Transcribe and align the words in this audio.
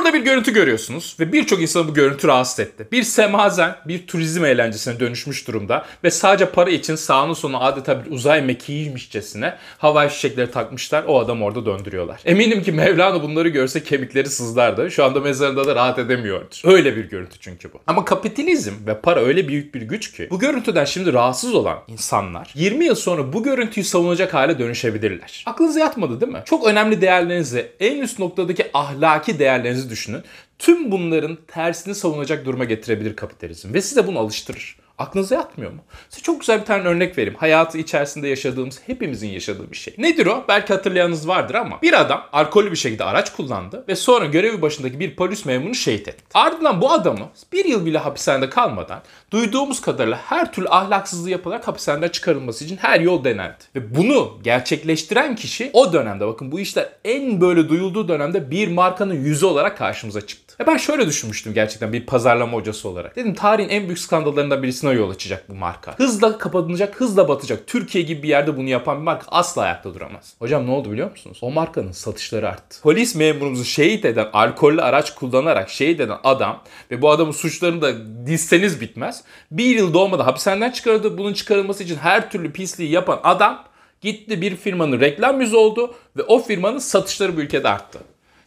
Burada 0.00 0.14
bir 0.14 0.20
görüntü 0.20 0.52
görüyorsunuz 0.52 1.16
ve 1.20 1.32
birçok 1.32 1.62
insanı 1.62 1.88
bu 1.88 1.94
görüntü 1.94 2.28
rahatsız 2.28 2.60
etti. 2.60 2.88
Bir 2.92 3.02
semazen 3.02 3.76
bir 3.84 4.06
turizm 4.06 4.44
eğlencesine 4.44 5.00
dönüşmüş 5.00 5.48
durumda 5.48 5.86
ve 6.04 6.10
sadece 6.10 6.50
para 6.50 6.70
için 6.70 6.94
sağını 6.94 7.34
sonu 7.34 7.64
adeta 7.64 8.04
bir 8.04 8.10
uzay 8.10 8.42
mekiğiymişçesine 8.42 9.54
havai 9.78 10.08
fişekleri 10.08 10.50
takmışlar. 10.50 11.04
O 11.08 11.20
adam 11.20 11.42
orada 11.42 11.66
döndürüyorlar. 11.66 12.20
Eminim 12.24 12.62
ki 12.62 12.72
Mevlana 12.72 13.22
bunları 13.22 13.48
görse 13.48 13.82
kemikleri 13.82 14.30
sızlardı. 14.30 14.90
Şu 14.90 15.04
anda 15.04 15.20
mezarında 15.20 15.66
da 15.66 15.74
rahat 15.74 15.98
edemiyordur. 15.98 16.62
Öyle 16.64 16.96
bir 16.96 17.04
görüntü 17.04 17.38
çünkü 17.40 17.72
bu. 17.72 17.80
Ama 17.86 18.04
kapitalizm 18.04 18.72
ve 18.86 19.00
para 19.00 19.20
öyle 19.20 19.48
büyük 19.48 19.74
bir 19.74 19.82
güç 19.82 20.12
ki 20.12 20.28
bu 20.30 20.38
görüntüden 20.38 20.84
şimdi 20.84 21.12
rahatsız 21.12 21.54
olan 21.54 21.78
insanlar 21.88 22.52
20 22.54 22.84
yıl 22.84 22.94
sonra 22.94 23.32
bu 23.32 23.42
görüntüyü 23.42 23.84
savunacak 23.84 24.34
hale 24.34 24.58
dönüşebilirler. 24.58 25.42
Aklınıza 25.46 25.80
yatmadı 25.80 26.20
değil 26.20 26.32
mi? 26.32 26.42
Çok 26.44 26.66
önemli 26.66 27.00
değerlerinizi, 27.00 27.72
en 27.80 28.00
üst 28.00 28.18
noktadaki 28.18 28.66
ahlaki 28.74 29.38
değerlerinizi 29.38 29.89
düşünün. 29.90 30.22
Tüm 30.58 30.90
bunların 30.90 31.38
tersini 31.46 31.94
savunacak 31.94 32.44
duruma 32.46 32.64
getirebilir 32.64 33.16
kapitalizm 33.16 33.74
ve 33.74 33.82
size 33.82 34.06
bunu 34.06 34.18
alıştırır. 34.18 34.76
Aklınıza 35.00 35.34
yatmıyor 35.34 35.70
mu? 35.70 35.80
Size 36.08 36.22
çok 36.22 36.40
güzel 36.40 36.60
bir 36.60 36.64
tane 36.64 36.88
örnek 36.88 37.18
vereyim. 37.18 37.38
Hayatı 37.38 37.78
içerisinde 37.78 38.28
yaşadığımız, 38.28 38.80
hepimizin 38.86 39.28
yaşadığı 39.28 39.70
bir 39.70 39.76
şey. 39.76 39.94
Nedir 39.98 40.26
o? 40.26 40.44
Belki 40.48 40.72
hatırlayanınız 40.72 41.28
vardır 41.28 41.54
ama 41.54 41.82
bir 41.82 42.00
adam 42.00 42.26
alkollü 42.32 42.70
bir 42.70 42.76
şekilde 42.76 43.04
araç 43.04 43.32
kullandı 43.32 43.84
ve 43.88 43.96
sonra 43.96 44.26
görevi 44.26 44.62
başındaki 44.62 45.00
bir 45.00 45.16
polis 45.16 45.44
memurunu 45.44 45.74
şehit 45.74 46.08
etti. 46.08 46.24
Ardından 46.34 46.80
bu 46.80 46.92
adamı 46.92 47.28
bir 47.52 47.64
yıl 47.64 47.86
bile 47.86 47.98
hapishanede 47.98 48.50
kalmadan 48.50 49.02
duyduğumuz 49.30 49.80
kadarıyla 49.80 50.18
her 50.26 50.52
türlü 50.52 50.68
ahlaksızlığı 50.68 51.30
yapılarak 51.30 51.68
hapishaneden 51.68 52.08
çıkarılması 52.08 52.64
için 52.64 52.76
her 52.76 53.00
yol 53.00 53.24
denendi. 53.24 53.64
Ve 53.76 53.96
bunu 53.96 54.38
gerçekleştiren 54.42 55.36
kişi 55.36 55.70
o 55.72 55.92
dönemde 55.92 56.26
bakın 56.26 56.52
bu 56.52 56.60
işler 56.60 56.88
en 57.04 57.40
böyle 57.40 57.68
duyulduğu 57.68 58.08
dönemde 58.08 58.50
bir 58.50 58.68
markanın 58.68 59.24
yüzü 59.24 59.46
olarak 59.46 59.78
karşımıza 59.78 60.26
çıktı. 60.26 60.49
Ve 60.60 60.66
ben 60.66 60.76
şöyle 60.76 61.06
düşünmüştüm 61.06 61.54
gerçekten 61.54 61.92
bir 61.92 62.06
pazarlama 62.06 62.52
hocası 62.52 62.88
olarak. 62.88 63.16
Dedim 63.16 63.34
tarihin 63.34 63.68
en 63.68 63.84
büyük 63.84 63.98
skandallarından 63.98 64.62
birisine 64.62 64.92
yol 64.92 65.10
açacak 65.10 65.48
bu 65.48 65.54
marka. 65.54 65.98
Hızla 65.98 66.38
kapanacak, 66.38 67.00
hızla 67.00 67.28
batacak. 67.28 67.66
Türkiye 67.66 68.04
gibi 68.04 68.22
bir 68.22 68.28
yerde 68.28 68.56
bunu 68.56 68.68
yapan 68.68 68.98
bir 68.98 69.02
marka 69.02 69.26
asla 69.30 69.62
ayakta 69.62 69.94
duramaz. 69.94 70.34
Hocam 70.38 70.66
ne 70.66 70.70
oldu 70.70 70.92
biliyor 70.92 71.10
musunuz? 71.10 71.38
O 71.42 71.50
markanın 71.50 71.92
satışları 71.92 72.48
arttı. 72.48 72.80
Polis 72.82 73.14
memurumuzu 73.14 73.64
şehit 73.64 74.04
eden, 74.04 74.28
alkollü 74.32 74.82
araç 74.82 75.14
kullanarak 75.14 75.70
şehit 75.70 76.00
eden 76.00 76.18
adam 76.24 76.62
ve 76.90 77.02
bu 77.02 77.10
adamın 77.10 77.32
suçlarını 77.32 77.82
da 77.82 77.92
dizseniz 78.26 78.80
bitmez. 78.80 79.24
Bir 79.50 79.76
yıl 79.76 79.94
dolmadan 79.94 80.24
hapishaneden 80.24 80.70
çıkarıldı. 80.70 81.18
Bunun 81.18 81.32
çıkarılması 81.32 81.84
için 81.84 81.96
her 81.96 82.30
türlü 82.30 82.52
pisliği 82.52 82.90
yapan 82.90 83.20
adam 83.22 83.64
gitti 84.00 84.40
bir 84.40 84.56
firmanın 84.56 85.00
reklam 85.00 85.40
yüzü 85.40 85.56
oldu 85.56 85.94
ve 86.16 86.22
o 86.22 86.38
firmanın 86.42 86.78
satışları 86.78 87.36
bu 87.36 87.40
ülkede 87.40 87.68
arttı. 87.68 87.98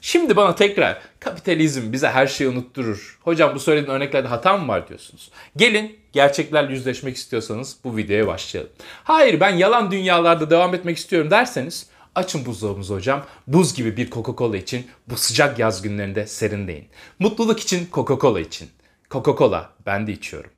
Şimdi 0.05 0.35
bana 0.35 0.55
tekrar 0.55 1.01
kapitalizm 1.19 1.93
bize 1.93 2.07
her 2.09 2.27
şeyi 2.27 2.49
unutturur. 2.49 3.19
Hocam 3.21 3.55
bu 3.55 3.59
söylediğin 3.59 3.91
örneklerde 3.91 4.27
hata 4.27 4.57
mı 4.57 4.67
var 4.67 4.87
diyorsunuz. 4.87 5.31
Gelin 5.57 5.99
gerçeklerle 6.13 6.73
yüzleşmek 6.73 7.15
istiyorsanız 7.15 7.77
bu 7.83 7.97
videoya 7.97 8.27
başlayalım. 8.27 8.71
Hayır 9.03 9.39
ben 9.39 9.55
yalan 9.55 9.91
dünyalarda 9.91 10.49
devam 10.49 10.75
etmek 10.75 10.97
istiyorum 10.97 11.31
derseniz 11.31 11.87
açın 12.15 12.45
buzdolabınızı 12.45 12.93
hocam. 12.93 13.25
Buz 13.47 13.73
gibi 13.73 13.97
bir 13.97 14.11
Coca-Cola 14.11 14.57
için 14.57 14.87
bu 15.09 15.17
sıcak 15.17 15.59
yaz 15.59 15.81
günlerinde 15.81 16.27
serinleyin. 16.27 16.85
Mutluluk 17.19 17.59
için 17.59 17.87
Coca-Cola 17.91 18.41
için. 18.41 18.69
Coca-Cola 19.11 19.65
ben 19.85 20.07
de 20.07 20.11
içiyorum. 20.11 20.51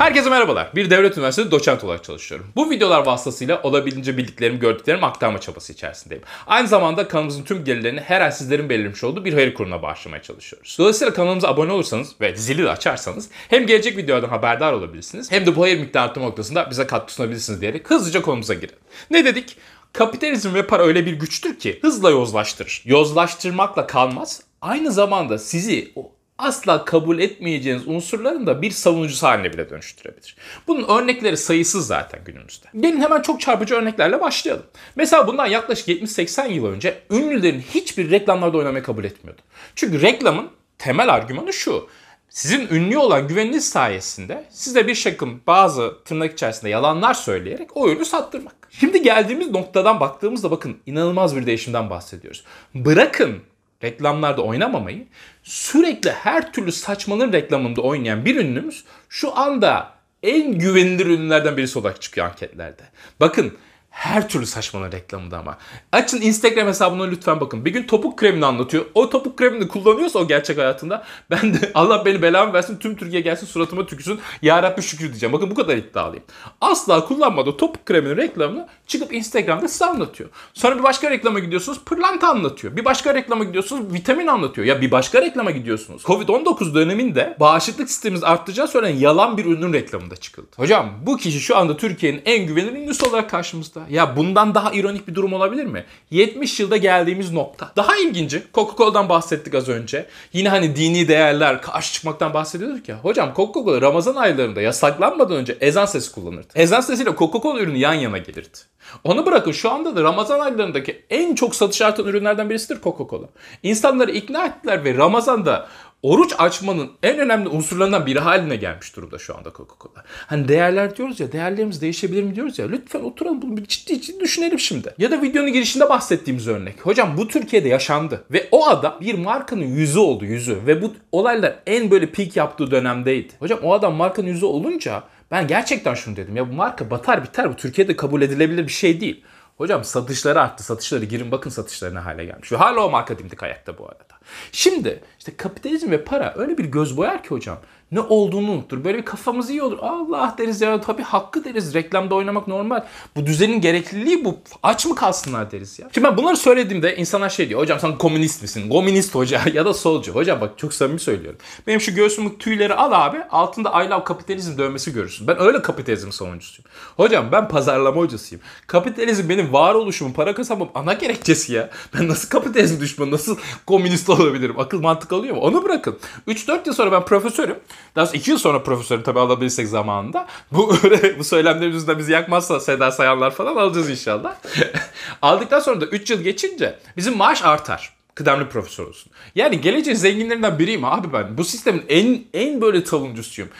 Herkese 0.00 0.30
merhabalar. 0.30 0.70
Bir 0.74 0.90
devlet 0.90 1.16
üniversitesi 1.16 1.50
doçent 1.50 1.84
olarak 1.84 2.04
çalışıyorum. 2.04 2.46
Bu 2.56 2.70
videolar 2.70 3.06
vasıtasıyla 3.06 3.62
olabildiğince 3.62 4.16
bildiklerimi, 4.16 4.58
gördüklerimi 4.58 5.06
aktarma 5.06 5.40
çabası 5.40 5.72
içerisindeyim. 5.72 6.24
Aynı 6.46 6.68
zamanda 6.68 7.08
kanalımızın 7.08 7.44
tüm 7.44 7.64
gelirlerini 7.64 8.00
her 8.00 8.20
ay 8.20 8.32
sizlerin 8.32 8.68
belirlemiş 8.68 9.04
olduğu 9.04 9.24
bir 9.24 9.32
hayır 9.32 9.54
kuruna 9.54 9.82
bağışlamaya 9.82 10.22
çalışıyoruz. 10.22 10.76
Dolayısıyla 10.78 11.12
kanalımıza 11.12 11.48
abone 11.48 11.72
olursanız 11.72 12.20
ve 12.20 12.36
zili 12.36 12.62
de 12.62 12.70
açarsanız 12.70 13.28
hem 13.48 13.66
gelecek 13.66 13.96
videolardan 13.96 14.28
haberdar 14.28 14.72
olabilirsiniz 14.72 15.32
hem 15.32 15.46
de 15.46 15.56
bu 15.56 15.62
hayır 15.62 15.80
miktarı 15.80 16.04
arttırma 16.04 16.26
noktasında 16.26 16.70
bize 16.70 16.86
katkı 16.86 17.12
sunabilirsiniz 17.12 17.60
diyerek 17.60 17.90
hızlıca 17.90 18.22
konumuza 18.22 18.54
girelim. 18.54 18.78
Ne 19.10 19.24
dedik? 19.24 19.56
Kapitalizm 19.92 20.54
ve 20.54 20.66
para 20.66 20.82
öyle 20.82 21.06
bir 21.06 21.12
güçtür 21.12 21.58
ki 21.58 21.78
hızla 21.82 22.10
yozlaştırır. 22.10 22.82
Yozlaştırmakla 22.84 23.86
kalmaz. 23.86 24.42
Aynı 24.62 24.92
zamanda 24.92 25.38
sizi 25.38 25.92
o 25.96 26.12
asla 26.42 26.84
kabul 26.84 27.18
etmeyeceğiniz 27.18 27.88
unsurların 27.88 28.46
da 28.46 28.62
bir 28.62 28.70
savunucusu 28.70 29.26
haline 29.26 29.52
bile 29.52 29.70
dönüştürebilir. 29.70 30.36
Bunun 30.66 30.88
örnekleri 30.88 31.36
sayısız 31.36 31.86
zaten 31.86 32.20
günümüzde. 32.24 32.66
Gelin 32.80 33.00
hemen 33.00 33.22
çok 33.22 33.40
çarpıcı 33.40 33.74
örneklerle 33.74 34.20
başlayalım. 34.20 34.66
Mesela 34.96 35.26
bundan 35.26 35.46
yaklaşık 35.46 35.88
70-80 35.88 36.52
yıl 36.52 36.66
önce 36.66 37.02
ünlülerin 37.10 37.60
hiçbir 37.60 38.10
reklamlarda 38.10 38.58
oynamayı 38.58 38.84
kabul 38.84 39.04
etmiyordu. 39.04 39.42
Çünkü 39.74 40.02
reklamın 40.02 40.48
temel 40.78 41.14
argümanı 41.14 41.52
şu. 41.52 41.88
Sizin 42.30 42.68
ünlü 42.70 42.98
olan 42.98 43.28
güveniniz 43.28 43.68
sayesinde 43.68 44.44
size 44.50 44.86
bir 44.86 44.94
şakım 44.94 45.40
bazı 45.46 46.04
tırnak 46.04 46.32
içerisinde 46.32 46.70
yalanlar 46.70 47.14
söyleyerek 47.14 47.76
o 47.76 47.88
ürünü 47.88 48.04
sattırmak. 48.04 48.54
Şimdi 48.70 49.02
geldiğimiz 49.02 49.50
noktadan 49.50 50.00
baktığımızda 50.00 50.50
bakın 50.50 50.78
inanılmaz 50.86 51.36
bir 51.36 51.46
değişimden 51.46 51.90
bahsediyoruz. 51.90 52.44
Bırakın 52.74 53.38
reklamlarda 53.82 54.42
oynamamayı 54.42 55.06
sürekli 55.42 56.10
her 56.10 56.52
türlü 56.52 56.72
saçmalığın 56.72 57.32
reklamında 57.32 57.80
oynayan 57.80 58.24
bir 58.24 58.36
ünlümüz 58.36 58.84
şu 59.08 59.38
anda 59.38 59.92
en 60.22 60.58
güvenilir 60.58 61.06
ürünlerden 61.06 61.56
birisi 61.56 61.78
olarak 61.78 62.02
çıkıyor 62.02 62.26
anketlerde. 62.26 62.82
Bakın 63.20 63.58
her 63.90 64.28
türlü 64.28 64.46
saçmalığın 64.46 64.92
reklamında 64.92 65.38
ama. 65.38 65.58
Açın 65.92 66.20
Instagram 66.20 66.66
hesabına 66.68 67.04
lütfen 67.04 67.40
bakın. 67.40 67.64
Bir 67.64 67.70
gün 67.70 67.82
topuk 67.82 68.18
kremini 68.18 68.46
anlatıyor. 68.46 68.84
O 68.94 69.10
topuk 69.10 69.38
kremini 69.38 69.68
kullanıyorsa 69.68 70.18
o 70.18 70.28
gerçek 70.28 70.58
hayatında 70.58 71.04
ben 71.30 71.54
de 71.54 71.70
Allah 71.74 72.04
beni 72.04 72.22
belamı 72.22 72.52
versin 72.52 72.76
tüm 72.76 72.96
Türkiye 72.96 73.20
gelsin 73.20 73.46
suratıma 73.46 73.86
tükürsün. 73.86 74.20
Ya 74.42 74.62
Rabbi 74.62 74.82
şükür 74.82 75.08
diyeceğim. 75.08 75.32
Bakın 75.32 75.50
bu 75.50 75.54
kadar 75.54 75.76
iddialıyım. 75.76 76.24
Asla 76.60 77.04
kullanmadığı 77.04 77.56
topuk 77.56 77.86
kreminin 77.86 78.16
reklamını 78.16 78.68
çıkıp 78.86 79.12
Instagram'da 79.12 79.68
size 79.68 79.84
anlatıyor. 79.84 80.30
Sonra 80.54 80.78
bir 80.78 80.82
başka 80.82 81.10
reklama 81.10 81.38
gidiyorsunuz 81.38 81.80
pırlanta 81.84 82.28
anlatıyor. 82.28 82.76
Bir 82.76 82.84
başka 82.84 83.14
reklama 83.14 83.44
gidiyorsunuz 83.44 83.94
vitamin 83.94 84.26
anlatıyor. 84.26 84.66
Ya 84.66 84.80
bir 84.80 84.90
başka 84.90 85.22
reklama 85.22 85.50
gidiyorsunuz. 85.50 86.02
Covid-19 86.02 86.74
döneminde 86.74 87.36
bağışıklık 87.40 87.90
sistemimiz 87.90 88.24
artacağı 88.24 88.68
söylenen 88.68 88.96
yalan 88.96 89.36
bir 89.36 89.44
ürünün 89.44 89.72
reklamında 89.72 90.16
çıkıldı. 90.16 90.48
Hocam 90.56 90.90
bu 91.02 91.16
kişi 91.16 91.40
şu 91.40 91.56
anda 91.56 91.76
Türkiye'nin 91.76 92.22
en 92.24 92.46
güvenilir 92.46 92.72
ünlüsü 92.72 93.06
olarak 93.06 93.30
karşımızda 93.30 93.79
nokta. 93.80 93.94
Ya 93.94 94.16
bundan 94.16 94.54
daha 94.54 94.72
ironik 94.72 95.08
bir 95.08 95.14
durum 95.14 95.32
olabilir 95.32 95.64
mi? 95.64 95.84
70 96.10 96.60
yılda 96.60 96.76
geldiğimiz 96.76 97.32
nokta. 97.32 97.72
Daha 97.76 97.96
ilginci 97.96 98.42
Coca-Cola'dan 98.54 99.08
bahsettik 99.08 99.54
az 99.54 99.68
önce. 99.68 100.06
Yine 100.32 100.48
hani 100.48 100.76
dini 100.76 101.08
değerler, 101.08 101.62
karşı 101.62 101.92
çıkmaktan 101.92 102.34
bahsediyorduk 102.34 102.88
ya. 102.88 102.96
Hocam 102.96 103.32
Coca-Cola 103.36 103.80
Ramazan 103.80 104.14
aylarında 104.14 104.60
yasaklanmadan 104.60 105.36
önce 105.36 105.56
ezan 105.60 105.86
sesi 105.86 106.12
kullanırdı. 106.12 106.48
Ezan 106.54 106.80
sesiyle 106.80 107.10
Coca-Cola 107.10 107.60
ürünü 107.60 107.78
yan 107.78 107.94
yana 107.94 108.18
gelirdi. 108.18 108.58
Onu 109.04 109.26
bırakın 109.26 109.52
şu 109.52 109.70
anda 109.70 109.96
da 109.96 110.02
Ramazan 110.02 110.40
aylarındaki 110.40 111.02
en 111.10 111.34
çok 111.34 111.54
satış 111.54 111.82
artan 111.82 112.06
ürünlerden 112.06 112.50
birisidir 112.50 112.80
Coca-Cola. 112.80 113.26
İnsanları 113.62 114.10
ikna 114.10 114.46
ettiler 114.46 114.84
ve 114.84 114.96
Ramazan'da 114.96 115.68
oruç 116.02 116.34
açmanın 116.38 116.90
en 117.02 117.18
önemli 117.18 117.48
unsurlarından 117.48 118.06
biri 118.06 118.18
haline 118.18 118.56
gelmiş 118.56 118.96
durumda 118.96 119.18
şu 119.18 119.36
anda 119.36 119.48
Coca-Cola. 119.48 120.04
Hani 120.26 120.48
değerler 120.48 120.96
diyoruz 120.96 121.20
ya, 121.20 121.32
değerlerimiz 121.32 121.82
değişebilir 121.82 122.22
mi 122.22 122.34
diyoruz 122.34 122.58
ya. 122.58 122.68
Lütfen 122.68 123.00
oturalım 123.00 123.42
bunu 123.42 123.56
bir 123.56 123.64
ciddi 123.64 124.00
ciddi 124.00 124.20
düşünelim 124.20 124.58
şimdi. 124.58 124.94
Ya 124.98 125.10
da 125.10 125.22
videonun 125.22 125.52
girişinde 125.52 125.88
bahsettiğimiz 125.88 126.48
örnek. 126.48 126.86
Hocam 126.86 127.16
bu 127.16 127.28
Türkiye'de 127.28 127.68
yaşandı 127.68 128.24
ve 128.30 128.48
o 128.50 128.66
adam 128.66 128.98
bir 129.00 129.14
markanın 129.14 129.66
yüzü 129.66 129.98
oldu 129.98 130.24
yüzü 130.24 130.58
ve 130.66 130.82
bu 130.82 130.92
olaylar 131.12 131.54
en 131.66 131.90
böyle 131.90 132.06
peak 132.06 132.36
yaptığı 132.36 132.70
dönemdeydi. 132.70 133.32
Hocam 133.38 133.58
o 133.62 133.72
adam 133.72 133.94
markanın 133.94 134.28
yüzü 134.28 134.46
olunca 134.46 135.02
ben 135.30 135.46
gerçekten 135.46 135.94
şunu 135.94 136.16
dedim 136.16 136.36
ya 136.36 136.50
bu 136.50 136.52
marka 136.52 136.90
batar 136.90 137.24
biter 137.24 137.50
bu 137.50 137.56
Türkiye'de 137.56 137.96
kabul 137.96 138.22
edilebilir 138.22 138.66
bir 138.66 138.72
şey 138.72 139.00
değil. 139.00 139.24
Hocam 139.60 139.84
satışları 139.84 140.40
arttı. 140.40 140.64
Satışları 140.64 141.04
girin 141.04 141.30
bakın 141.30 141.50
satışlarına 141.50 142.04
hale 142.04 142.24
gelmiş. 142.24 142.52
Ve 142.52 142.56
hala 142.56 142.80
o 142.80 142.90
marka 142.90 143.18
dimdik 143.18 143.42
ayakta 143.42 143.78
bu 143.78 143.84
arada. 143.84 144.04
Şimdi 144.52 145.00
işte 145.18 145.36
kapitalizm 145.36 145.90
ve 145.90 146.04
para 146.04 146.34
öyle 146.36 146.58
bir 146.58 146.64
göz 146.64 146.96
boyar 146.96 147.22
ki 147.22 147.28
hocam 147.28 147.58
ne 147.92 148.00
olduğunu 148.00 148.50
unutur. 148.50 148.84
Böyle 148.84 148.98
bir 148.98 149.04
kafamız 149.04 149.50
iyi 149.50 149.62
olur. 149.62 149.78
Allah 149.82 150.34
deriz 150.38 150.60
ya 150.60 150.80
tabii 150.80 151.02
hakkı 151.02 151.44
deriz. 151.44 151.74
Reklamda 151.74 152.14
oynamak 152.14 152.48
normal. 152.48 152.84
Bu 153.16 153.26
düzenin 153.26 153.60
gerekliliği 153.60 154.24
bu. 154.24 154.38
Aç 154.62 154.86
mı 154.86 154.94
kalsınlar 154.94 155.50
deriz 155.50 155.78
ya. 155.78 155.88
Şimdi 155.94 156.06
ben 156.08 156.16
bunları 156.16 156.36
söylediğimde 156.36 156.96
insanlar 156.96 157.30
şey 157.30 157.48
diyor. 157.48 157.60
Hocam 157.60 157.80
sen 157.80 157.98
komünist 157.98 158.42
misin? 158.42 158.70
Komünist 158.70 159.14
hoca 159.14 159.40
ya 159.54 159.64
da 159.64 159.74
solcu. 159.74 160.12
Hocam 160.12 160.40
bak 160.40 160.58
çok 160.58 160.74
samimi 160.74 161.00
söylüyorum. 161.00 161.40
Benim 161.66 161.80
şu 161.80 161.94
göğsümün 161.94 162.30
tüyleri 162.38 162.74
al 162.74 163.06
abi. 163.06 163.18
Altında 163.30 163.84
I 163.84 163.88
love 163.90 164.04
kapitalizm 164.04 164.58
dövmesi 164.58 164.92
görürsün. 164.92 165.26
Ben 165.26 165.40
öyle 165.40 165.62
kapitalizm 165.62 166.12
savunucusuyum. 166.12 166.70
Hocam 166.96 167.32
ben 167.32 167.48
pazarlama 167.48 168.00
hocasıyım. 168.00 168.44
Kapitalizm 168.66 169.28
benim 169.28 169.52
varoluşumun, 169.52 170.12
para 170.12 170.34
kazanmam 170.34 170.68
ana 170.74 170.92
gerekçesi 170.92 171.52
ya. 171.52 171.70
Ben 171.94 172.08
nasıl 172.08 172.28
kapitalizm 172.28 172.80
düşmanı, 172.80 173.10
nasıl 173.10 173.36
komünist 173.66 174.10
olabilirim? 174.10 174.58
Akıl 174.58 174.80
mantık 174.80 175.12
alıyor 175.12 175.34
mu? 175.36 175.40
Onu 175.40 175.64
bırakın. 175.64 175.98
3-4 176.28 176.66
yıl 176.66 176.74
sonra 176.74 176.92
ben 176.92 177.04
profesörüm. 177.04 177.56
Daha 177.96 178.06
sonra 178.06 178.18
iki 178.18 178.30
yıl 178.30 178.38
sonra 178.38 178.62
profesörü 178.62 179.02
tabii 179.02 179.20
alabilirsek 179.20 179.68
zamanında. 179.68 180.26
Bu, 180.52 180.76
bu 181.18 181.24
söylemlerin 181.24 181.72
yüzünden 181.72 181.98
bizi 181.98 182.12
yakmazsa 182.12 182.60
Seda 182.60 182.90
Sayanlar 182.90 183.30
falan 183.30 183.56
alacağız 183.56 183.90
inşallah. 183.90 184.34
Aldıktan 185.22 185.60
sonra 185.60 185.80
da 185.80 185.86
3 185.86 186.10
yıl 186.10 186.20
geçince 186.20 186.78
bizim 186.96 187.16
maaş 187.16 187.42
artar 187.42 187.92
kıdemli 188.14 188.48
profesör 188.48 188.86
olsun. 188.86 189.12
Yani 189.34 189.60
geleceğin 189.60 189.96
zenginlerinden 189.96 190.58
biriyim 190.58 190.84
abi 190.84 191.12
ben. 191.12 191.38
Bu 191.38 191.44
sistemin 191.44 191.84
en 191.88 192.24
en 192.34 192.60
böyle 192.60 192.86
savunucusuyum. 192.86 193.50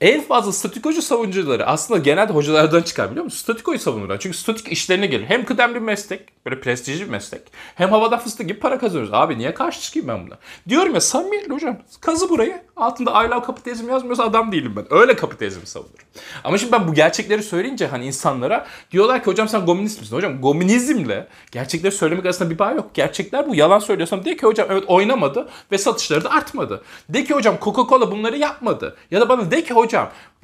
En 0.00 0.20
fazla 0.20 0.52
statikocu 0.52 1.02
savunucuları 1.02 1.66
aslında 1.66 2.00
genelde 2.00 2.32
hocalardan 2.32 2.82
çıkar 2.82 3.10
biliyor 3.10 3.24
musun? 3.24 3.38
Statikoyu 3.38 3.78
savunurlar. 3.78 4.20
Çünkü 4.20 4.36
statik 4.36 4.68
işlerine 4.72 5.06
gelir. 5.06 5.24
Hem 5.28 5.44
kıdemli 5.44 5.74
bir 5.74 5.80
meslek, 5.80 6.44
böyle 6.46 6.60
prestijli 6.60 7.00
bir 7.04 7.10
meslek. 7.10 7.40
Hem 7.74 7.90
havada 7.90 8.18
fıstık 8.18 8.48
gibi 8.48 8.58
para 8.60 8.78
kazanıyoruz. 8.78 9.14
Abi 9.14 9.38
niye 9.38 9.54
karşı 9.54 9.80
çıkayım 9.80 10.08
ben 10.08 10.26
buna? 10.26 10.38
Diyorum 10.68 10.94
ya 10.94 11.00
samimiyetle 11.00 11.54
hocam 11.54 11.78
kazı 12.00 12.30
burayı. 12.30 12.62
Altında 12.76 13.24
I 13.24 13.30
love 13.30 13.42
kapitalizm 13.42 13.88
yazmıyorsa 13.88 14.24
adam 14.24 14.52
değilim 14.52 14.72
ben. 14.76 14.84
Öyle 14.90 15.16
kapitalizmi 15.16 15.66
savunurum. 15.66 15.94
Ama 16.44 16.58
şimdi 16.58 16.72
ben 16.72 16.88
bu 16.88 16.94
gerçekleri 16.94 17.42
söyleyince 17.42 17.86
hani 17.86 18.06
insanlara 18.06 18.66
diyorlar 18.90 19.24
ki 19.24 19.26
hocam 19.26 19.48
sen 19.48 19.66
komünist 19.66 20.00
misin? 20.00 20.16
Hocam 20.16 20.40
komünizmle 20.40 21.28
gerçekleri 21.52 21.92
söylemek 21.92 22.24
arasında 22.24 22.50
bir 22.50 22.58
bağ 22.58 22.72
yok. 22.72 22.90
Gerçekler 22.94 23.48
bu. 23.48 23.54
Yalan 23.54 23.78
söylüyorsam 23.78 24.24
de 24.24 24.36
ki 24.36 24.46
hocam 24.46 24.66
evet 24.70 24.84
oynamadı 24.86 25.48
ve 25.72 25.78
satışları 25.78 26.24
da 26.24 26.30
artmadı. 26.30 26.82
De 27.08 27.24
ki 27.24 27.34
hocam 27.34 27.56
Coca-Cola 27.60 28.10
bunları 28.10 28.36
yapmadı. 28.36 28.96
Ya 29.10 29.20
da 29.20 29.28
bana 29.28 29.50
de 29.50 29.64
ki 29.64 29.74
hocam 29.74 29.83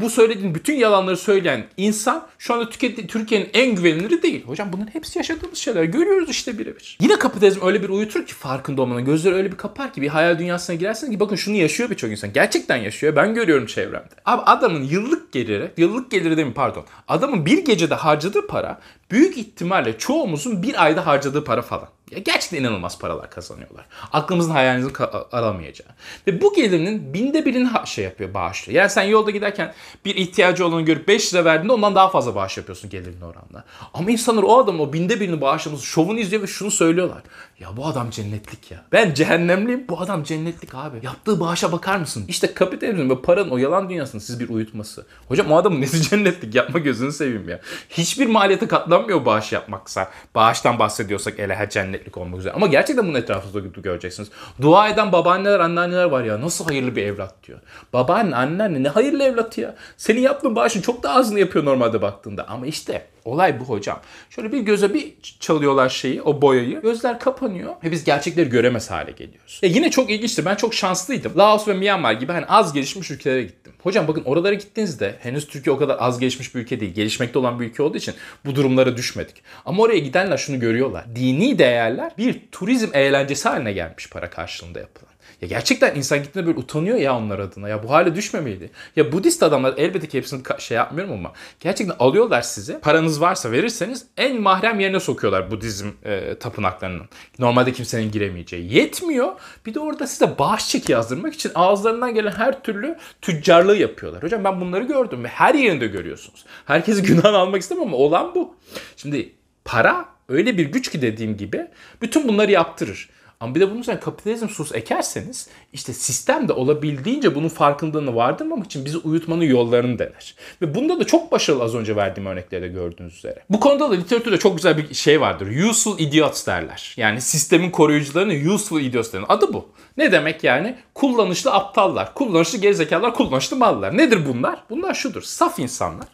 bu 0.00 0.10
söylediğin 0.10 0.54
bütün 0.54 0.74
yalanları 0.74 1.16
söyleyen 1.16 1.64
insan 1.76 2.26
şu 2.38 2.54
anda 2.54 2.70
Türkiye'nin 2.70 3.50
en 3.54 3.74
güveniliri 3.74 4.22
değil. 4.22 4.44
Hocam 4.44 4.72
bunların 4.72 4.94
hepsi 4.94 5.18
yaşadığımız 5.18 5.58
şeyler. 5.58 5.84
Görüyoruz 5.84 6.30
işte 6.30 6.58
birebir. 6.58 6.98
Yine 7.00 7.18
kapitalizm 7.18 7.66
öyle 7.66 7.82
bir 7.82 7.88
uyutur 7.88 8.26
ki 8.26 8.34
farkında 8.34 8.82
olmadan. 8.82 9.04
Gözleri 9.04 9.34
öyle 9.34 9.52
bir 9.52 9.56
kapar 9.56 9.92
ki 9.92 10.02
bir 10.02 10.08
hayal 10.08 10.38
dünyasına 10.38 10.76
girersin 10.76 11.12
ki 11.12 11.20
bakın 11.20 11.36
şunu 11.36 11.56
yaşıyor 11.56 11.90
birçok 11.90 12.10
insan. 12.10 12.32
Gerçekten 12.32 12.76
yaşıyor. 12.76 13.16
Ben 13.16 13.34
görüyorum 13.34 13.66
çevremde. 13.66 14.14
Abi 14.24 14.42
adamın 14.42 14.82
yıllık 14.82 15.32
geliri, 15.32 15.70
yıllık 15.76 16.10
geliri 16.10 16.36
değil 16.36 16.48
mi 16.48 16.54
pardon. 16.54 16.84
Adamın 17.08 17.46
bir 17.46 17.64
gecede 17.64 17.94
harcadığı 17.94 18.46
para 18.46 18.80
büyük 19.10 19.38
ihtimalle 19.38 19.98
çoğumuzun 19.98 20.62
bir 20.62 20.84
ayda 20.84 21.06
harcadığı 21.06 21.44
para 21.44 21.62
falan. 21.62 21.88
Ya 22.10 22.18
gerçekten 22.18 22.58
inanılmaz 22.58 22.98
paralar 22.98 23.30
kazanıyorlar. 23.30 23.84
Aklımızın 24.12 24.50
hayalinizi 24.50 24.90
ka- 24.90 25.24
aramayacağı. 25.32 25.88
Ve 26.26 26.40
bu 26.40 26.54
gelirinin 26.54 27.14
binde 27.14 27.44
birini 27.44 27.68
şey 27.86 28.04
yapıyor, 28.04 28.34
bağışlıyor. 28.34 28.80
Yani 28.80 28.90
sen 28.90 29.02
yolda 29.02 29.30
giderken 29.30 29.74
bir 30.04 30.14
ihtiyacı 30.16 30.66
olanı 30.66 30.82
görüp 30.82 31.08
5 31.08 31.34
lira 31.34 31.44
verdiğinde 31.44 31.72
ondan 31.72 31.94
daha 31.94 32.08
fazla 32.08 32.34
bağış 32.34 32.56
yapıyorsun 32.56 32.90
gelirin 32.90 33.20
oranla. 33.20 33.64
Ama 33.94 34.10
insanlar 34.10 34.42
o 34.42 34.58
adamın 34.58 34.78
o 34.78 34.92
binde 34.92 35.20
birini 35.20 35.40
bağışlaması 35.40 35.86
şovunu 35.86 36.18
izliyor 36.20 36.42
ve 36.42 36.46
şunu 36.46 36.70
söylüyorlar. 36.70 37.22
Ya 37.60 37.76
bu 37.76 37.86
adam 37.86 38.10
cennetlik 38.10 38.70
ya. 38.70 38.84
Ben 38.92 39.14
cehennemliyim 39.14 39.84
bu 39.88 40.00
adam 40.00 40.22
cennetlik 40.22 40.74
abi. 40.74 40.98
Yaptığı 41.02 41.40
bağışa 41.40 41.72
bakar 41.72 41.96
mısın? 41.96 42.24
İşte 42.28 42.54
kapitalizm 42.54 43.10
ve 43.10 43.22
paranın 43.22 43.50
o 43.50 43.58
yalan 43.58 43.90
dünyasının 43.90 44.20
siz 44.20 44.40
bir 44.40 44.48
uyutması. 44.48 45.06
Hocam 45.28 45.52
o 45.52 45.56
adamın 45.56 45.80
nesi 45.80 46.02
cennetlik 46.10 46.54
yapma 46.54 46.78
gözünü 46.78 47.12
seveyim 47.12 47.48
ya. 47.48 47.60
Hiçbir 47.90 48.26
maliyete 48.26 48.68
katlanmıyor 48.68 49.24
bağış 49.24 49.52
yapmaksa. 49.52 50.10
Bağıştan 50.34 50.78
bahsediyorsak 50.78 51.38
ele 51.38 51.54
her 51.54 51.70
cennetlik 51.70 52.16
olmak 52.18 52.38
üzere. 52.38 52.54
Ama 52.54 52.66
gerçekten 52.66 53.06
bunun 53.06 53.18
etrafınızda 53.18 53.80
göreceksiniz. 53.80 54.30
Dua 54.60 54.88
eden 54.88 55.12
babaanneler, 55.12 55.60
anneanneler 55.60 56.04
var 56.04 56.24
ya. 56.24 56.40
Nasıl 56.40 56.64
hayırlı 56.64 56.96
bir 56.96 57.02
evlat 57.02 57.34
diyor. 57.46 57.58
Babaanne, 57.92 58.36
anneanne 58.36 58.82
ne 58.82 58.88
hayırlı 58.88 59.22
evlatı 59.22 59.60
ya. 59.60 59.76
Senin 59.96 60.20
yaptığın 60.20 60.56
bağışın 60.56 60.80
çok 60.80 61.02
daha 61.02 61.18
azını 61.18 61.40
yapıyor 61.40 61.64
normalde 61.64 62.02
baktığında. 62.02 62.48
Ama 62.48 62.66
işte 62.66 63.06
olay 63.24 63.60
bu 63.60 63.64
hocam. 63.64 64.00
Şöyle 64.30 64.52
bir 64.52 64.60
göze 64.60 64.94
bir 64.94 65.14
çalıyorlar 65.40 65.88
şeyi, 65.88 66.22
o 66.22 66.42
boyayı. 66.42 66.80
Gözler 66.82 67.18
kapanıyor 67.20 67.74
ve 67.84 67.90
biz 67.90 68.04
gerçekleri 68.04 68.48
göremez 68.48 68.90
hale 68.90 69.10
geliyoruz. 69.10 69.60
E 69.62 69.68
yine 69.68 69.90
çok 69.90 70.10
ilginçti. 70.10 70.44
Ben 70.44 70.54
çok 70.54 70.74
şanslıydım. 70.74 71.32
Laos 71.36 71.68
ve 71.68 71.74
Myanmar 71.74 72.12
gibi 72.12 72.32
hani 72.32 72.46
az 72.46 72.72
gelişmiş 72.72 73.10
ülkelere 73.10 73.42
gittim. 73.42 73.72
Hocam 73.82 74.08
bakın 74.08 74.22
oralara 74.24 74.54
gittiğinizde 74.54 75.14
henüz 75.20 75.46
Türkiye 75.46 75.76
o 75.76 75.78
kadar 75.78 75.96
az 76.00 76.18
gelişmiş 76.18 76.54
bir 76.54 76.60
ülke 76.60 76.80
değil. 76.80 76.94
Gelişmekte 76.94 77.38
olan 77.38 77.60
bir 77.60 77.66
ülke 77.66 77.82
olduğu 77.82 77.98
için 77.98 78.14
bu 78.44 78.54
durumlara 78.54 78.96
düşmedik. 78.96 79.42
Ama 79.66 79.82
oraya 79.82 79.98
gidenler 79.98 80.36
şunu 80.36 80.60
görüyorlar. 80.60 81.04
Dini 81.16 81.58
değerler 81.58 82.12
bir 82.18 82.40
turizm 82.52 82.88
eğlencesi 82.92 83.48
haline 83.48 83.72
gelmiş 83.72 84.10
para 84.10 84.30
karşılığında 84.30 84.78
yapılan. 84.78 85.10
Ya 85.42 85.48
gerçekten 85.48 85.94
insan 85.94 86.22
gittiğinde 86.22 86.46
böyle 86.46 86.58
utanıyor 86.58 86.98
ya 86.98 87.16
onlar 87.16 87.38
adına. 87.38 87.68
Ya 87.68 87.82
bu 87.82 87.90
hale 87.90 88.14
düşmemeliydi. 88.14 88.70
Ya 88.96 89.12
Budist 89.12 89.42
adamlar 89.42 89.74
elbette 89.76 90.08
ki 90.08 90.18
hepsini 90.18 90.42
şey 90.58 90.76
yapmıyorum 90.76 91.12
ama 91.14 91.32
gerçekten 91.60 91.96
alıyorlar 91.98 92.42
sizi. 92.42 92.80
Paranız 92.80 93.20
varsa 93.20 93.52
verirseniz 93.52 94.06
en 94.16 94.40
mahrem 94.40 94.80
yerine 94.80 95.00
sokuyorlar 95.00 95.50
Budizm 95.50 95.88
e, 96.04 96.34
tapınaklarının. 96.34 97.06
Normalde 97.38 97.72
kimsenin 97.72 98.10
giremeyeceği. 98.10 98.74
Yetmiyor. 98.74 99.32
Bir 99.66 99.74
de 99.74 99.80
orada 99.80 100.06
size 100.06 100.38
bağış 100.38 100.68
çeki 100.68 100.92
yazdırmak 100.92 101.34
için 101.34 101.52
ağızlarından 101.54 102.14
gelen 102.14 102.32
her 102.32 102.62
türlü 102.62 102.96
tüccarlığı 103.22 103.76
yapıyorlar. 103.76 104.22
Hocam 104.22 104.44
ben 104.44 104.60
bunları 104.60 104.84
gördüm 104.84 105.24
ve 105.24 105.28
her 105.28 105.54
yerinde 105.54 105.86
görüyorsunuz. 105.86 106.44
Herkesi 106.64 107.02
günah 107.06 107.34
almak 107.34 107.62
istemem 107.62 107.82
ama 107.82 107.96
olan 107.96 108.34
bu. 108.34 108.54
Şimdi 108.96 109.32
para 109.64 110.04
öyle 110.28 110.58
bir 110.58 110.66
güç 110.66 110.90
ki 110.90 111.02
dediğim 111.02 111.36
gibi 111.36 111.66
bütün 112.02 112.28
bunları 112.28 112.50
yaptırır. 112.50 113.08
Ama 113.40 113.54
bir 113.54 113.60
de 113.60 113.70
bunun 113.70 113.80
üzerine 113.80 114.00
kapitalizm 114.00 114.48
sus 114.48 114.74
ekerseniz 114.74 115.48
işte 115.72 115.92
sistem 115.92 116.48
de 116.48 116.52
olabildiğince 116.52 117.34
bunun 117.34 117.48
farkındalığını 117.48 118.16
vardırmamak 118.16 118.66
için 118.66 118.84
bizi 118.84 118.98
uyutmanın 118.98 119.44
yollarını 119.44 119.98
dener. 119.98 120.34
Ve 120.62 120.74
bunda 120.74 121.00
da 121.00 121.04
çok 121.04 121.32
başarılı 121.32 121.62
az 121.62 121.74
önce 121.74 121.96
verdiğim 121.96 122.26
örneklerde 122.26 122.68
gördüğünüz 122.68 123.16
üzere. 123.16 123.42
Bu 123.50 123.60
konuda 123.60 123.90
da 123.90 123.94
literatürde 123.94 124.38
çok 124.38 124.56
güzel 124.56 124.78
bir 124.78 124.94
şey 124.94 125.20
vardır. 125.20 125.64
Useful 125.70 125.98
idiots 125.98 126.46
derler. 126.46 126.94
Yani 126.96 127.20
sistemin 127.20 127.70
koruyucularını 127.70 128.52
useful 128.52 128.80
idiots 128.80 129.12
denir. 129.12 129.24
Adı 129.28 129.52
bu. 129.52 129.68
Ne 129.96 130.12
demek 130.12 130.44
yani? 130.44 130.76
Kullanışlı 130.94 131.52
aptallar, 131.52 132.14
kullanışlı 132.14 132.58
gerizekalılar, 132.58 133.14
kullanışlı 133.14 133.56
mallar. 133.56 133.96
Nedir 133.96 134.26
bunlar? 134.26 134.62
Bunlar 134.70 134.94
şudur. 134.94 135.22
Saf 135.22 135.58
insanlar. 135.58 136.08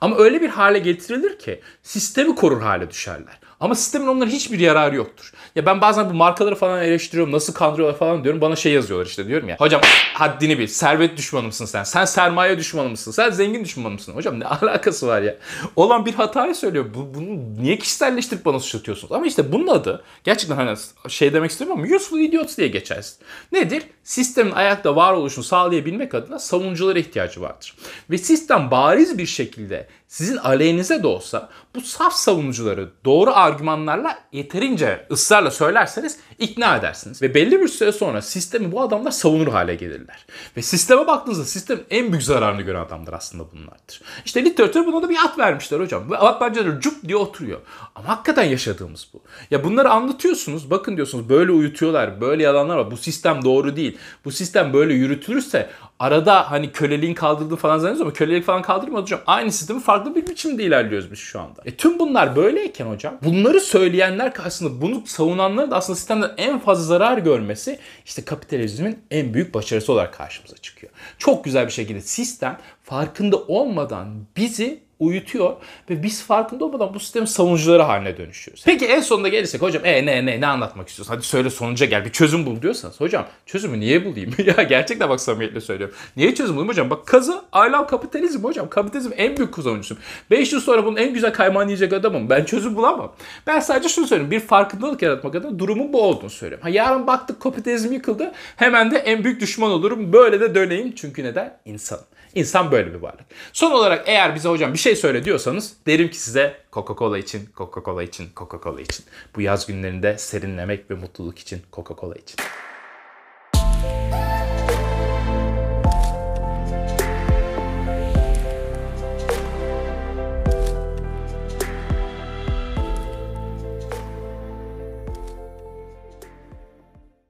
Ama 0.00 0.16
öyle 0.18 0.40
bir 0.40 0.48
hale 0.48 0.78
getirilir 0.78 1.38
ki 1.38 1.60
sistemi 1.82 2.34
korur 2.34 2.62
hale 2.62 2.90
düşerler. 2.90 3.40
Ama 3.60 3.74
sistemin 3.74 4.06
onlara 4.06 4.30
hiçbir 4.30 4.58
yararı 4.58 4.96
yoktur. 4.96 5.32
Ya 5.54 5.66
ben 5.66 5.80
bazen 5.80 6.10
bu 6.10 6.14
markaları 6.14 6.54
falan 6.54 6.82
eleştiriyorum. 6.82 7.32
Nasıl 7.32 7.52
kandırıyorlar 7.54 7.98
falan 7.98 8.24
diyorum. 8.24 8.40
Bana 8.40 8.56
şey 8.56 8.72
yazıyorlar 8.72 9.06
işte 9.06 9.26
diyorum 9.26 9.48
ya. 9.48 9.56
Hocam 9.58 9.80
haddini 10.14 10.58
bil. 10.58 10.66
Servet 10.66 11.16
düşmanı 11.16 11.46
mısın 11.46 11.64
sen? 11.64 11.84
Sen 11.84 12.04
sermaye 12.04 12.58
düşmanı 12.58 12.88
mısın? 12.88 13.10
Sen 13.10 13.30
zengin 13.30 13.64
düşmanı 13.64 13.90
mısın? 13.90 14.12
Hocam 14.14 14.40
ne 14.40 14.44
alakası 14.62 15.06
var 15.06 15.22
ya? 15.22 15.36
Olan 15.76 16.06
bir 16.06 16.14
hatayı 16.14 16.54
söylüyor. 16.54 16.86
Bu, 16.94 17.14
bunu 17.14 17.62
niye 17.62 17.78
kişiselleştirip 17.78 18.44
bana 18.44 18.60
suçlatıyorsunuz? 18.60 19.12
Ama 19.12 19.26
işte 19.26 19.52
bunun 19.52 19.66
adı 19.66 20.02
gerçekten 20.24 20.56
hani 20.56 20.76
şey 21.08 21.32
demek 21.32 21.50
istemiyorum 21.50 21.84
ama 21.84 21.96
useful 21.96 22.18
idiots 22.18 22.56
diye 22.56 22.68
geçer. 22.68 23.04
Nedir? 23.52 23.82
Sistemin 24.04 24.52
ayakta 24.52 24.96
varoluşunu 24.96 25.44
sağlayabilmek 25.44 26.14
adına 26.14 26.38
savunuculara 26.38 26.98
ihtiyacı 26.98 27.40
vardır. 27.40 27.74
Ve 28.10 28.18
sistem 28.18 28.70
bariz 28.70 29.18
bir 29.18 29.26
şekilde 29.26 29.59
actually 29.60 29.66
there. 29.66 29.86
Sizin 30.10 30.36
aleyhinize 30.36 31.02
de 31.02 31.06
olsa 31.06 31.48
bu 31.74 31.80
saf 31.80 32.12
savunucuları 32.12 32.88
doğru 33.04 33.30
argümanlarla 33.34 34.18
yeterince 34.32 35.06
ısrarla 35.10 35.50
söylerseniz 35.50 36.18
ikna 36.38 36.76
edersiniz. 36.76 37.22
Ve 37.22 37.34
belli 37.34 37.60
bir 37.60 37.68
süre 37.68 37.92
sonra 37.92 38.22
sistemi 38.22 38.72
bu 38.72 38.82
adamlar 38.82 39.10
savunur 39.10 39.48
hale 39.48 39.74
gelirler. 39.74 40.26
Ve 40.56 40.62
sisteme 40.62 41.06
baktığınızda 41.06 41.44
sistemin 41.44 41.84
en 41.90 42.12
büyük 42.12 42.22
zararını 42.22 42.62
gören 42.62 42.80
adamlar 42.80 43.12
aslında 43.12 43.44
bunlardır. 43.52 44.02
İşte 44.24 44.44
literatür 44.44 44.86
buna 44.86 45.02
da 45.02 45.08
bir 45.08 45.18
ad 45.24 45.38
vermişler 45.38 45.80
hocam. 45.80 46.10
Ve 46.10 46.18
ad 46.18 46.40
bence 46.40 46.66
de 46.66 46.80
cuk 46.80 47.04
diye 47.04 47.16
oturuyor. 47.16 47.60
Ama 47.94 48.08
hakikaten 48.08 48.44
yaşadığımız 48.44 49.08
bu. 49.12 49.22
Ya 49.50 49.64
bunları 49.64 49.90
anlatıyorsunuz. 49.90 50.70
Bakın 50.70 50.96
diyorsunuz 50.96 51.28
böyle 51.28 51.52
uyutuyorlar. 51.52 52.20
Böyle 52.20 52.42
yalanlar 52.42 52.76
var. 52.76 52.90
Bu 52.90 52.96
sistem 52.96 53.44
doğru 53.44 53.76
değil. 53.76 53.98
Bu 54.24 54.32
sistem 54.32 54.72
böyle 54.72 54.94
yürütülürse 54.94 55.70
arada 55.98 56.50
hani 56.50 56.72
köleliğin 56.72 57.14
kaldırdığı 57.14 57.56
falan 57.56 57.78
zannediyoruz 57.78 58.00
ama 58.00 58.12
kölelik 58.12 58.44
falan 58.44 58.62
kaldırmadı 58.62 59.02
hocam. 59.02 59.20
Aynı 59.26 59.52
sistemi 59.52 59.80
farklı 59.80 59.99
bir 60.14 60.26
biçimde 60.26 60.64
ilerliyoruz 60.64 61.12
biz 61.12 61.18
şu 61.18 61.40
anda. 61.40 61.62
E 61.64 61.74
tüm 61.74 61.98
bunlar 61.98 62.36
böyleyken 62.36 62.86
hocam 62.86 63.18
bunları 63.24 63.60
söyleyenler 63.60 64.34
karşısında 64.34 64.80
bunu 64.80 65.02
savunanların 65.06 65.70
da 65.70 65.76
aslında 65.76 65.96
sistemden 65.96 66.30
en 66.36 66.58
fazla 66.58 66.84
zarar 66.84 67.18
görmesi 67.18 67.78
işte 68.04 68.24
kapitalizmin 68.24 68.98
en 69.10 69.34
büyük 69.34 69.54
başarısı 69.54 69.92
olarak 69.92 70.14
karşımıza 70.14 70.56
çıkıyor. 70.56 70.92
Çok 71.18 71.44
güzel 71.44 71.66
bir 71.66 71.72
şekilde 71.72 72.00
sistem 72.00 72.58
farkında 72.84 73.36
olmadan 73.36 74.08
bizi 74.36 74.80
uyutuyor 75.00 75.56
ve 75.90 76.02
biz 76.02 76.22
farkında 76.22 76.64
olmadan 76.64 76.94
bu 76.94 77.00
sistemin 77.00 77.26
savunucuları 77.26 77.82
haline 77.82 78.16
dönüşüyoruz. 78.16 78.62
Peki 78.66 78.86
en 78.86 79.00
sonunda 79.00 79.28
gelirsek 79.28 79.62
hocam 79.62 79.84
e 79.84 80.06
ne 80.06 80.26
ne 80.26 80.40
ne 80.40 80.46
anlatmak 80.46 80.88
istiyorsun? 80.88 81.14
Hadi 81.14 81.26
söyle 81.26 81.50
sonuca 81.50 81.86
gel 81.86 82.04
bir 82.04 82.10
çözüm 82.10 82.46
bul 82.46 82.62
diyorsanız 82.62 83.00
hocam 83.00 83.26
çözümü 83.46 83.80
niye 83.80 84.04
bulayım? 84.04 84.34
ya 84.56 84.62
gerçekten 84.62 85.08
bak 85.08 85.20
samimiyetle 85.20 85.60
söylüyorum. 85.60 85.96
Niye 86.16 86.34
çözüm 86.34 86.54
bulayım 86.54 86.68
hocam? 86.68 86.90
Bak 86.90 87.06
kazı 87.06 87.32
I 87.54 87.72
love 87.72 87.86
kapitalizm 87.86 88.44
hocam. 88.44 88.68
Kapitalizm 88.68 89.10
en 89.16 89.36
büyük 89.36 89.54
savunucusuyum. 89.54 90.02
5 90.30 90.52
yıl 90.52 90.60
sonra 90.60 90.84
bunun 90.84 90.96
en 90.96 91.14
güzel 91.14 91.32
kaymağını 91.32 91.66
yiyecek 91.66 91.92
adamım. 91.92 92.30
Ben 92.30 92.44
çözüm 92.44 92.76
bulamam. 92.76 93.12
Ben 93.46 93.60
sadece 93.60 93.88
şunu 93.88 94.06
söylüyorum. 94.06 94.30
Bir 94.30 94.40
farkındalık 94.40 95.02
yaratmak 95.02 95.34
adına 95.34 95.58
durumun 95.58 95.92
bu 95.92 96.02
olduğunu 96.02 96.30
söylüyorum. 96.30 96.62
Ha, 96.62 96.68
yarın 96.68 97.06
baktık 97.06 97.40
kapitalizm 97.40 97.92
yıkıldı. 97.92 98.32
Hemen 98.56 98.90
de 98.90 98.98
en 98.98 99.24
büyük 99.24 99.40
düşman 99.40 99.70
olurum. 99.70 100.12
Böyle 100.12 100.40
de 100.40 100.54
döneyim. 100.54 100.94
Çünkü 100.94 101.24
neden? 101.24 101.58
İnsanım. 101.64 102.04
İnsan 102.34 102.72
böyle 102.72 102.94
bir 102.94 102.98
varlık. 102.98 103.26
Son 103.52 103.70
olarak 103.70 104.08
eğer 104.08 104.34
bize 104.34 104.48
hocam 104.48 104.72
bir 104.72 104.78
şey 104.78 104.96
söyle 104.96 105.24
diyorsanız 105.24 105.76
derim 105.86 106.10
ki 106.10 106.18
size 106.18 106.56
Coca-Cola 106.72 107.18
için, 107.18 107.48
Coca-Cola 107.56 108.04
için, 108.04 108.28
Coca-Cola 108.36 108.80
için. 108.80 109.04
Bu 109.36 109.40
yaz 109.40 109.66
günlerinde 109.66 110.18
serinlemek 110.18 110.90
ve 110.90 110.94
mutluluk 110.94 111.38
için 111.38 111.62
Coca-Cola 111.72 112.18
için. 112.18 112.36